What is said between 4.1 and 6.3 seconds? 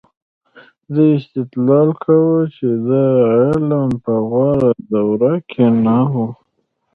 غوره دوره کې نه و.